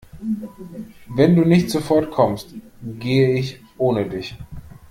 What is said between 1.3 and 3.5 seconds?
du nicht sofort kommst, gehe